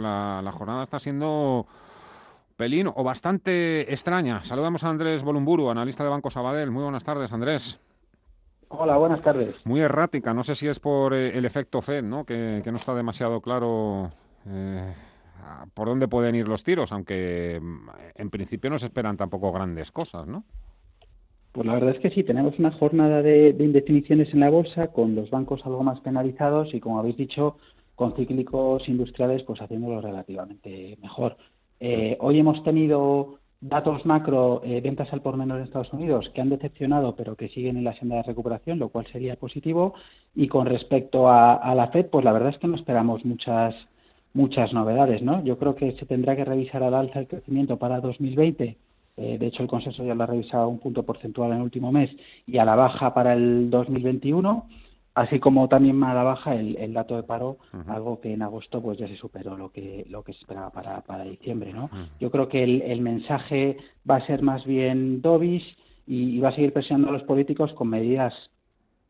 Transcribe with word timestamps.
La, 0.00 0.40
la 0.42 0.52
jornada 0.52 0.82
está 0.82 0.98
siendo 0.98 1.66
pelín 2.56 2.88
o 2.94 3.02
bastante 3.02 3.90
extraña. 3.90 4.42
Saludamos 4.42 4.84
a 4.84 4.90
Andrés 4.90 5.22
Bolumburu, 5.22 5.70
analista 5.70 6.04
de 6.04 6.10
Banco 6.10 6.30
Sabadell. 6.30 6.70
Muy 6.70 6.82
buenas 6.82 7.04
tardes, 7.04 7.32
Andrés. 7.32 7.80
Hola, 8.68 8.98
buenas 8.98 9.20
tardes. 9.22 9.56
Muy 9.64 9.80
errática, 9.80 10.32
no 10.32 10.42
sé 10.44 10.54
si 10.54 10.68
es 10.68 10.78
por 10.78 11.12
eh, 11.12 11.36
el 11.36 11.44
efecto 11.44 11.82
Fed, 11.82 12.04
¿no? 12.04 12.24
Que, 12.24 12.60
que 12.62 12.70
no 12.70 12.76
está 12.76 12.94
demasiado 12.94 13.40
claro 13.40 14.12
eh, 14.46 14.94
por 15.74 15.88
dónde 15.88 16.06
pueden 16.06 16.34
ir 16.34 16.46
los 16.46 16.62
tiros, 16.62 16.92
aunque 16.92 17.58
mm, 17.60 17.88
en 18.14 18.30
principio 18.30 18.70
no 18.70 18.78
se 18.78 18.86
esperan 18.86 19.16
tampoco 19.16 19.50
grandes 19.50 19.90
cosas, 19.90 20.26
¿no? 20.26 20.44
Pues 21.52 21.66
la 21.66 21.74
verdad 21.74 21.90
es 21.90 21.98
que 21.98 22.10
sí, 22.10 22.22
tenemos 22.22 22.60
una 22.60 22.70
jornada 22.70 23.22
de, 23.22 23.54
de 23.54 23.64
indefiniciones 23.64 24.32
en 24.34 24.40
la 24.40 24.50
bolsa, 24.50 24.88
con 24.88 25.16
los 25.16 25.30
bancos 25.30 25.66
algo 25.66 25.82
más 25.82 25.98
penalizados 26.00 26.72
y, 26.74 26.78
como 26.80 27.00
habéis 27.00 27.16
dicho, 27.16 27.56
con 28.00 28.14
cíclicos 28.14 28.88
industriales 28.88 29.42
pues 29.42 29.60
haciéndolo 29.60 30.00
relativamente 30.00 30.96
mejor. 31.02 31.36
Eh, 31.80 32.16
hoy 32.20 32.38
hemos 32.38 32.64
tenido 32.64 33.34
datos 33.60 34.06
macro, 34.06 34.62
eh, 34.64 34.80
ventas 34.80 35.12
al 35.12 35.20
por 35.20 35.36
menor 35.36 35.58
en 35.58 35.64
Estados 35.64 35.92
Unidos, 35.92 36.30
que 36.30 36.40
han 36.40 36.48
decepcionado, 36.48 37.14
pero 37.14 37.36
que 37.36 37.50
siguen 37.50 37.76
en 37.76 37.84
la 37.84 37.92
senda 37.92 38.16
de 38.16 38.22
recuperación, 38.22 38.78
lo 38.78 38.88
cual 38.88 39.06
sería 39.12 39.36
positivo. 39.36 39.92
Y 40.34 40.48
con 40.48 40.64
respecto 40.64 41.28
a, 41.28 41.56
a, 41.56 41.74
la 41.74 41.88
Fed, 41.88 42.06
pues 42.06 42.24
la 42.24 42.32
verdad 42.32 42.48
es 42.48 42.58
que 42.58 42.68
no 42.68 42.76
esperamos 42.76 43.26
muchas 43.26 43.74
muchas 44.32 44.72
novedades, 44.72 45.20
¿no? 45.20 45.44
Yo 45.44 45.58
creo 45.58 45.74
que 45.74 45.92
se 45.92 46.06
tendrá 46.06 46.34
que 46.36 46.46
revisar 46.46 46.82
al 46.82 46.94
alza 46.94 47.18
el 47.18 47.28
crecimiento 47.28 47.76
para 47.76 48.00
2020. 48.00 48.78
Eh, 49.18 49.36
de 49.38 49.46
hecho, 49.46 49.62
el 49.62 49.68
consenso 49.68 50.06
ya 50.06 50.14
lo 50.14 50.22
ha 50.22 50.26
revisado 50.26 50.70
un 50.70 50.78
punto 50.78 51.02
porcentual 51.02 51.50
en 51.50 51.58
el 51.58 51.64
último 51.64 51.92
mes 51.92 52.16
y 52.46 52.56
a 52.56 52.64
la 52.64 52.76
baja 52.76 53.12
para 53.12 53.34
el 53.34 53.68
2021 53.68 54.64
así 55.14 55.40
como 55.40 55.68
también 55.68 56.02
a 56.04 56.14
la 56.14 56.22
baja 56.22 56.54
el, 56.54 56.76
el 56.76 56.92
dato 56.92 57.16
de 57.16 57.22
paro, 57.22 57.58
uh 57.72 57.76
-huh. 57.76 57.94
algo 57.94 58.20
que 58.20 58.32
en 58.32 58.42
agosto 58.42 58.80
pues 58.80 58.98
ya 58.98 59.08
se 59.08 59.16
superó 59.16 59.56
lo 59.56 59.70
que 59.70 60.04
lo 60.08 60.22
que 60.22 60.32
se 60.32 60.40
esperaba 60.40 60.70
para, 60.70 61.00
para 61.02 61.24
diciembre, 61.24 61.72
¿no? 61.72 61.84
Uh 61.84 61.88
-huh. 61.88 62.08
Yo 62.20 62.30
creo 62.30 62.48
que 62.48 62.62
el, 62.62 62.82
el, 62.82 63.00
mensaje 63.00 63.76
va 64.08 64.16
a 64.16 64.26
ser 64.26 64.42
más 64.42 64.64
bien 64.64 65.20
dovish 65.20 65.76
y, 66.06 66.36
y, 66.36 66.40
va 66.40 66.48
a 66.48 66.52
seguir 66.52 66.72
presionando 66.72 67.08
a 67.08 67.12
los 67.12 67.24
políticos 67.24 67.72
con 67.74 67.88
medidas 67.88 68.50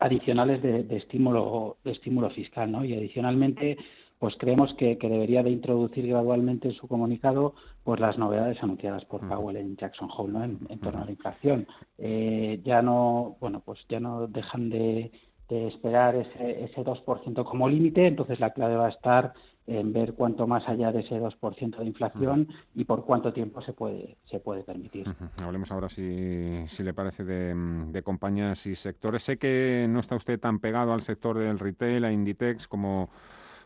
adicionales 0.00 0.62
de, 0.62 0.82
de 0.82 0.96
estímulo 0.96 1.76
de 1.84 1.92
estímulo 1.92 2.30
fiscal, 2.30 2.70
¿no? 2.70 2.84
Y 2.84 2.94
adicionalmente 2.94 3.76
pues 4.18 4.36
creemos 4.36 4.72
que, 4.74 4.96
que, 4.96 5.08
debería 5.08 5.42
de 5.42 5.50
introducir 5.50 6.06
gradualmente 6.06 6.68
en 6.68 6.74
su 6.74 6.88
comunicado 6.88 7.54
pues 7.82 8.00
las 8.00 8.16
novedades 8.16 8.62
anunciadas 8.62 9.04
por 9.04 9.26
Powell 9.28 9.56
en 9.56 9.76
Jackson 9.76 10.08
Hole 10.16 10.32
¿no? 10.32 10.44
en, 10.44 10.58
en 10.70 10.78
torno 10.78 11.02
a 11.02 11.04
la 11.04 11.10
inflación 11.10 11.66
eh, 11.98 12.60
ya 12.64 12.80
no 12.80 13.36
bueno 13.40 13.60
pues 13.60 13.84
ya 13.88 14.00
no 14.00 14.26
dejan 14.26 14.70
de 14.70 15.10
esperar 15.54 16.16
ese, 16.16 16.64
ese 16.64 16.84
2% 16.84 17.44
como 17.44 17.68
límite, 17.68 18.06
entonces 18.06 18.40
la 18.40 18.50
clave 18.50 18.76
va 18.76 18.86
a 18.86 18.90
estar 18.90 19.32
en 19.66 19.92
ver 19.92 20.12
cuánto 20.12 20.46
más 20.46 20.68
allá 20.68 20.92
de 20.92 21.00
ese 21.00 21.18
2% 21.18 21.78
de 21.78 21.84
inflación 21.86 22.40
uh 22.40 22.52
-huh. 22.52 22.56
y 22.74 22.84
por 22.84 23.04
cuánto 23.04 23.32
tiempo 23.32 23.60
se 23.62 23.72
puede 23.72 24.18
se 24.24 24.38
puede 24.38 24.62
permitir. 24.62 25.08
Uh 25.08 25.12
-huh. 25.12 25.44
Hablemos 25.44 25.70
ahora, 25.70 25.88
si, 25.88 26.66
si 26.66 26.82
le 26.82 26.92
parece, 26.92 27.24
de, 27.24 27.54
de, 27.88 28.02
compañías 28.02 28.66
y 28.66 28.76
sectores. 28.76 29.22
Sé 29.22 29.38
que 29.38 29.86
no 29.88 30.00
está 30.00 30.16
usted 30.16 30.38
tan 30.38 30.58
pegado 30.58 30.92
al 30.92 31.00
sector 31.02 31.38
del 31.38 31.58
retail, 31.58 32.04
a 32.04 32.12
Inditex, 32.12 32.68
como 32.68 33.08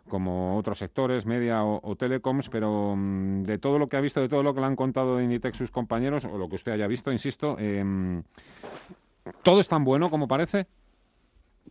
como 0.08 0.56
otros 0.56 0.78
sectores, 0.78 1.26
media 1.26 1.64
o, 1.64 1.80
o, 1.82 1.94
telecoms, 1.94 2.48
pero 2.48 2.92
um, 2.92 3.42
de 3.42 3.58
todo 3.58 3.78
lo 3.78 3.88
que 3.88 3.98
ha 3.98 4.00
visto, 4.00 4.22
de 4.22 4.28
todo 4.28 4.42
lo 4.42 4.54
que 4.54 4.60
le 4.60 4.66
han 4.66 4.74
contado 4.74 5.16
de 5.16 5.24
Inditex 5.24 5.58
sus 5.58 5.70
compañeros, 5.70 6.24
o 6.24 6.38
lo 6.38 6.48
que 6.48 6.56
usted 6.56 6.72
haya 6.72 6.86
visto, 6.86 7.12
insisto, 7.12 7.56
eh, 7.58 8.22
¿todo 9.42 9.60
es 9.60 9.68
tan 9.68 9.84
bueno 9.84 10.08
como 10.08 10.26
parece? 10.26 10.66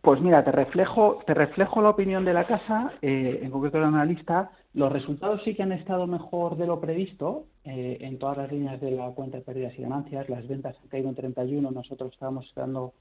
Pues 0.02 0.20
mira, 0.20 0.44
te 0.44 0.52
reflejo, 0.52 1.18
te 1.26 1.34
reflejo 1.34 1.82
la 1.82 1.90
opinión 1.90 2.24
de 2.24 2.34
la 2.34 2.46
casa, 2.46 2.92
eh, 3.02 3.40
en 3.42 3.50
concreto 3.50 3.78
el 3.78 3.84
analista. 3.84 4.50
Los 4.74 4.92
resultados 4.92 5.42
sí 5.42 5.54
que 5.54 5.62
han 5.62 5.72
estado 5.72 6.06
mejor 6.06 6.56
de 6.56 6.66
lo 6.66 6.80
previsto 6.80 7.46
eh, 7.64 7.98
en 8.00 8.18
todas 8.18 8.36
las 8.36 8.52
líneas 8.52 8.80
de 8.80 8.92
la 8.92 9.10
cuenta 9.10 9.38
de 9.38 9.44
pérdidas 9.44 9.76
y 9.78 9.82
ganancias. 9.82 10.28
Las 10.28 10.46
ventas 10.46 10.76
han 10.82 10.88
caído 10.88 11.08
en 11.08 11.14
31, 11.14 11.70
nosotros 11.70 12.12
estábamos 12.12 12.46
esperando 12.46 12.92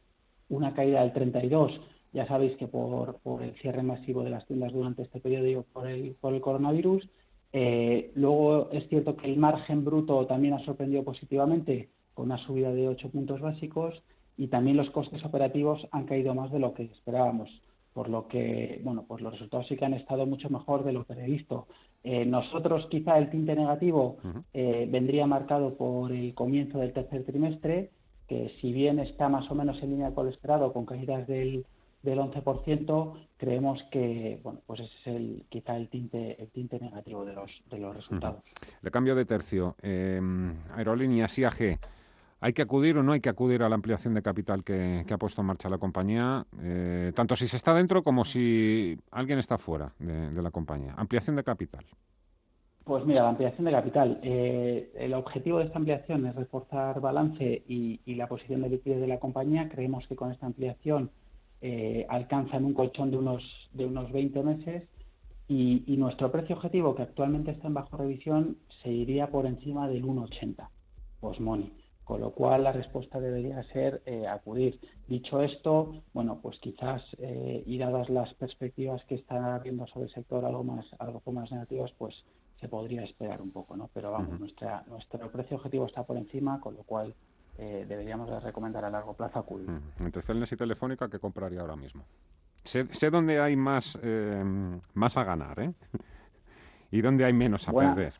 una 0.49 0.73
caída 0.73 1.01
del 1.01 1.13
32. 1.13 1.79
Ya 2.13 2.25
sabéis 2.25 2.55
que 2.55 2.67
por, 2.67 3.17
por 3.19 3.43
el 3.43 3.53
cierre 3.55 3.83
masivo 3.83 4.23
de 4.23 4.29
las 4.29 4.45
tiendas 4.47 4.71
durante 4.71 5.03
este 5.03 5.19
periodo 5.19 5.65
por 5.73 5.87
el, 5.87 6.15
por 6.19 6.33
el 6.33 6.41
coronavirus. 6.41 7.07
Eh, 7.53 8.11
luego 8.15 8.69
es 8.71 8.87
cierto 8.87 9.15
que 9.15 9.27
el 9.27 9.37
margen 9.37 9.83
bruto 9.85 10.25
también 10.25 10.53
ha 10.53 10.59
sorprendido 10.59 11.03
positivamente 11.03 11.89
con 12.13 12.25
una 12.25 12.37
subida 12.37 12.71
de 12.71 12.87
8 12.87 13.09
puntos 13.09 13.41
básicos 13.41 14.03
y 14.37 14.47
también 14.47 14.77
los 14.77 14.91
costes 14.91 15.25
operativos 15.25 15.87
han 15.91 16.05
caído 16.05 16.33
más 16.35 16.51
de 16.51 16.59
lo 16.59 16.73
que 16.73 16.83
esperábamos, 16.83 17.61
por 17.93 18.09
lo 18.09 18.27
que, 18.27 18.79
bueno, 18.83 19.05
pues 19.07 19.21
los 19.21 19.33
resultados 19.33 19.67
sí 19.67 19.75
que 19.75 19.85
han 19.85 19.95
estado 19.95 20.27
mucho 20.27 20.49
mejor 20.51 20.83
de 20.83 20.93
lo 20.93 21.03
previsto. 21.03 21.67
Eh, 22.03 22.25
nosotros 22.25 22.85
quizá 22.91 23.17
el 23.17 23.31
tinte 23.31 23.55
negativo 23.55 24.17
eh, 24.53 24.87
vendría 24.89 25.25
marcado 25.25 25.75
por 25.75 26.11
el 26.11 26.35
comienzo 26.35 26.77
del 26.77 26.93
tercer 26.93 27.25
trimestre, 27.25 27.89
que 28.27 28.49
si 28.61 28.71
bien 28.71 28.99
está 28.99 29.29
más 29.29 29.49
o 29.49 29.55
menos 29.55 29.81
en 29.81 29.89
línea 29.89 30.11
con 30.11 30.25
lo 30.25 30.31
esperado, 30.31 30.71
con 30.71 30.85
caídas 30.85 31.27
del, 31.27 31.65
del 32.03 32.19
11%, 32.19 33.13
creemos 33.37 33.83
que 33.85 34.39
bueno, 34.43 34.61
pues 34.67 34.81
ese 34.81 34.93
es 34.99 35.07
el, 35.07 35.45
quizá 35.49 35.75
el 35.75 35.89
tinte, 35.89 36.39
el 36.39 36.49
tinte 36.49 36.79
negativo 36.79 37.25
de 37.25 37.33
los, 37.33 37.63
de 37.69 37.79
los 37.79 37.95
resultados. 37.95 38.39
Uh 38.39 38.65
-huh. 38.65 38.77
Le 38.83 38.91
cambio 38.91 39.15
de 39.15 39.25
tercio. 39.25 39.75
Eh, 39.81 40.21
aerolíneas 40.75 41.35
IAG 41.39 41.79
¿Hay 42.39 42.53
que 42.53 42.61
acudir 42.61 42.97
o 42.97 43.03
no 43.03 43.13
hay 43.13 43.19
que 43.19 43.29
acudir 43.29 43.63
a 43.63 43.69
la 43.69 43.75
ampliación 43.75 44.13
de 44.13 44.21
capital 44.21 44.63
que, 44.63 45.03
ha 45.09 45.17
puesto 45.17 45.41
en 45.41 45.47
marcha 45.47 45.69
la 45.69 45.79
compañía, 45.79 46.45
eh, 46.61 47.11
tanto 47.15 47.35
si 47.35 47.47
se 47.47 47.57
está 47.57 47.73
dentro 47.73 48.03
como 48.03 48.25
si 48.25 48.97
alguien 49.09 49.39
está 49.39 49.57
fuera 49.57 49.93
de, 49.97 50.41
la 50.41 50.51
compañía? 50.51 50.93
Ampliación 50.97 51.35
de 51.35 51.43
capital. 51.43 51.83
Pues 52.83 53.05
mira, 53.05 53.23
la 53.23 53.29
ampliación 53.29 53.65
de 53.65 53.71
capital. 53.71 54.19
Eh, 54.21 54.93
el 54.95 55.13
objetivo 55.15 55.57
de 55.57 55.65
esta 55.65 55.79
ampliación 55.79 56.27
es 56.27 56.35
reforzar 56.35 57.01
balance 57.01 57.63
y, 57.67 57.99
y, 58.05 58.15
la 58.15 58.27
posición 58.27 58.61
de 58.61 58.69
liquidez 58.69 59.01
de 59.01 59.07
la 59.07 59.19
compañía. 59.19 59.67
Creemos 59.67 60.07
que 60.07 60.15
con 60.15 60.31
esta 60.31 60.45
ampliación 60.45 61.09
eh, 61.61 62.05
alcanzan 62.07 62.65
un 62.65 62.75
colchón 62.75 63.09
de 63.09 63.17
unos, 63.17 63.69
de 63.73 63.87
unos 63.87 64.11
20 64.11 64.43
meses 64.43 64.83
y, 65.47 65.83
y 65.87 65.97
nuestro 65.97 66.31
precio 66.31 66.55
objetivo, 66.55 66.95
que 66.95 67.01
actualmente 67.01 67.51
está 67.51 67.67
en 67.67 67.73
bajo 67.73 67.97
revisión, 67.97 68.57
se 68.83 68.89
iría 68.89 69.31
por 69.31 69.47
encima 69.47 69.89
del 69.89 70.05
1,80 70.05 70.69
post-money 71.19 71.86
con 72.07 72.21
lo 72.21 72.31
cual 72.31 72.63
la 72.63 72.71
respuesta 72.71 73.19
debería 73.19 73.61
ser 73.63 74.01
eh, 74.05 74.25
acudir. 74.27 74.79
Dicho 75.09 75.41
esto, 75.41 76.03
bueno, 76.13 76.39
pues 76.41 76.57
quizás 76.57 77.03
eh, 77.19 77.63
y 77.65 77.77
dadas 77.77 78.09
las 78.09 78.33
perspectivas 78.35 79.03
que 79.03 79.15
están 79.15 79.43
habiendo 79.43 79.85
sobre 79.87 80.05
el 80.05 80.13
sector 80.13 80.45
algo 80.45 80.63
más, 80.63 80.85
algo 80.99 81.21
más 81.33 81.51
negativas, 81.51 81.91
pues 81.97 82.23
se 82.61 82.69
podría 82.69 83.03
esperar 83.03 83.41
un 83.41 83.51
poco, 83.51 83.75
¿no? 83.75 83.89
Pero 83.93 84.11
vamos, 84.11 84.29
uh 84.29 84.35
-huh. 84.35 84.39
nuestra, 84.39 84.85
nuestro 84.87 85.29
precio 85.29 85.57
objetivo 85.57 85.85
está 85.85 86.03
por 86.03 86.15
encima, 86.15 86.61
con 86.61 86.75
lo 86.75 86.83
cual 86.83 87.13
eh, 87.57 87.85
deberíamos 87.85 88.29
de 88.29 88.39
recomendar 88.39 88.85
a 88.85 88.89
largo 88.89 89.13
plazo 89.13 89.39
acudir. 89.39 89.69
Uh 89.69 89.73
-huh. 89.73 90.05
Entre 90.05 90.21
Celnes 90.21 90.49
y 90.53 90.55
Telefónica, 90.55 91.09
¿qué 91.09 91.19
compraría 91.19 91.59
ahora 91.59 91.75
mismo? 91.75 92.05
Sé, 92.63 92.87
sé 92.91 93.09
dónde 93.09 93.41
hay 93.41 93.57
más, 93.57 93.99
eh, 94.01 94.79
más 94.93 95.17
a 95.17 95.25
ganar, 95.25 95.59
¿eh? 95.59 95.73
y 96.91 97.01
dónde 97.01 97.25
hay 97.25 97.33
menos 97.33 97.67
a 97.67 97.73
buena, 97.73 97.93
perder. 97.93 98.13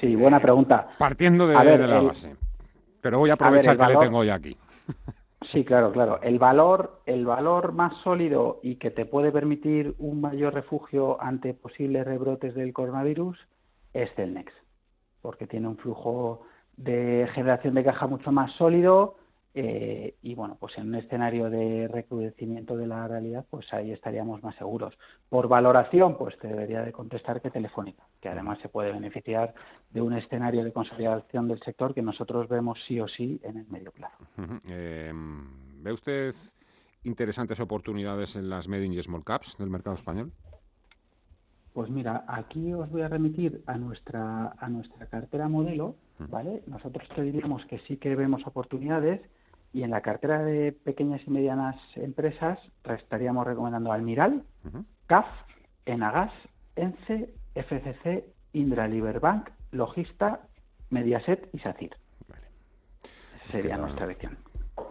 Sí, 0.00 0.14
buena 0.14 0.38
pregunta. 0.40 0.90
Partiendo 0.96 1.48
de, 1.48 1.56
ver, 1.56 1.80
de 1.80 1.86
la 1.88 1.98
el, 1.98 2.06
base. 2.06 2.36
Pero 3.04 3.18
voy 3.18 3.28
a 3.28 3.34
aprovechar 3.34 3.74
a 3.74 3.76
ver, 3.76 3.86
que 3.86 3.92
le 3.92 4.06
tengo 4.06 4.18
hoy 4.18 4.30
aquí. 4.30 4.56
Sí, 5.52 5.62
claro, 5.62 5.92
claro. 5.92 6.20
El 6.22 6.38
valor, 6.38 7.02
el 7.04 7.26
valor 7.26 7.72
más 7.72 7.94
sólido 7.98 8.60
y 8.62 8.76
que 8.76 8.90
te 8.90 9.04
puede 9.04 9.30
permitir 9.30 9.94
un 9.98 10.22
mayor 10.22 10.54
refugio 10.54 11.20
ante 11.20 11.52
posibles 11.52 12.06
rebrotes 12.06 12.54
del 12.54 12.72
coronavirus 12.72 13.38
es 13.92 14.10
Celnex, 14.14 14.54
porque 15.20 15.46
tiene 15.46 15.68
un 15.68 15.76
flujo 15.76 16.46
de 16.78 17.28
generación 17.34 17.74
de 17.74 17.84
caja 17.84 18.06
mucho 18.06 18.32
más 18.32 18.52
sólido 18.52 19.16
eh, 19.56 20.16
y 20.20 20.34
bueno, 20.34 20.56
pues 20.58 20.76
en 20.78 20.88
un 20.88 20.96
escenario 20.96 21.48
de 21.48 21.86
recrudecimiento 21.86 22.76
de 22.76 22.88
la 22.88 23.06
realidad, 23.06 23.46
pues 23.48 23.72
ahí 23.72 23.92
estaríamos 23.92 24.42
más 24.42 24.56
seguros. 24.56 24.98
Por 25.28 25.46
valoración, 25.46 26.18
pues 26.18 26.36
te 26.38 26.48
debería 26.48 26.82
de 26.82 26.90
contestar 26.90 27.40
que 27.40 27.50
Telefónica, 27.50 28.02
que 28.20 28.28
además 28.28 28.58
se 28.58 28.68
puede 28.68 28.90
beneficiar 28.90 29.54
de 29.90 30.00
un 30.00 30.12
escenario 30.14 30.64
de 30.64 30.72
consolidación 30.72 31.46
del 31.46 31.60
sector 31.60 31.94
que 31.94 32.02
nosotros 32.02 32.48
vemos 32.48 32.82
sí 32.84 32.98
o 32.98 33.06
sí 33.06 33.40
en 33.44 33.58
el 33.58 33.66
medio 33.68 33.92
plazo. 33.92 34.16
Uh 34.36 34.42
-huh. 34.42 34.60
eh, 34.70 35.12
¿Ve 35.82 35.92
usted 35.92 36.34
interesantes 37.04 37.60
oportunidades 37.60 38.34
en 38.34 38.50
las 38.50 38.66
medium 38.66 38.92
y 38.92 39.02
small 39.02 39.22
caps 39.22 39.56
del 39.56 39.70
mercado 39.70 39.94
español? 39.94 40.32
Pues 41.74 41.90
mira, 41.90 42.24
aquí 42.26 42.72
os 42.72 42.90
voy 42.90 43.02
a 43.02 43.08
remitir 43.08 43.62
a 43.66 43.76
nuestra 43.76 44.54
a 44.58 44.68
nuestra 44.68 45.06
cartera 45.06 45.48
modelo, 45.48 45.96
¿vale? 46.18 46.62
Nosotros 46.66 47.08
te 47.14 47.22
diríamos 47.22 47.66
que 47.66 47.78
sí 47.80 47.98
que 47.98 48.16
vemos 48.16 48.46
oportunidades 48.46 49.20
y 49.74 49.82
en 49.82 49.90
la 49.90 50.00
cartera 50.00 50.42
de 50.42 50.70
pequeñas 50.72 51.20
y 51.26 51.30
medianas 51.30 51.76
empresas 51.96 52.60
estaríamos 52.84 53.44
recomendando 53.44 53.90
Almiral, 53.90 54.44
CAF, 55.06 55.26
Enagas, 55.84 56.32
ENCE, 56.76 57.34
FCC, 57.56 58.24
Indra 58.52 58.86
Liberbank, 58.86 59.50
Logista, 59.72 60.42
Mediaset 60.90 61.48
y 61.52 61.58
SACIR. 61.58 61.96
Vale. 62.28 62.46
Sería 63.50 63.76
nuestra 63.76 64.04
elección. 64.04 64.38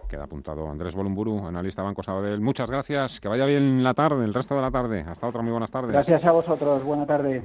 Queda 0.09 0.25
apuntado 0.25 0.69
Andrés 0.69 0.93
Bolumburu, 0.93 1.47
analista 1.47 1.81
Banco 1.81 2.03
Sabadell. 2.03 2.41
Muchas 2.41 2.69
gracias, 2.69 3.21
que 3.21 3.29
vaya 3.29 3.45
bien 3.45 3.83
la 3.83 3.93
tarde, 3.93 4.25
el 4.25 4.33
resto 4.33 4.55
de 4.55 4.61
la 4.61 4.69
tarde. 4.69 5.05
Hasta 5.07 5.27
otra, 5.27 5.41
muy 5.41 5.51
buenas 5.51 5.71
tardes. 5.71 5.93
Gracias 5.93 6.25
a 6.25 6.31
vosotros, 6.33 6.83
buena 6.83 7.05
tarde. 7.05 7.41